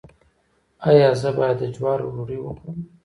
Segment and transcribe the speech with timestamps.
[0.89, 2.77] ایا زه باید د جوارو ډوډۍ وخورم؟